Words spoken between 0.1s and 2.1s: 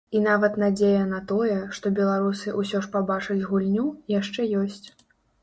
І нават надзея на тое, што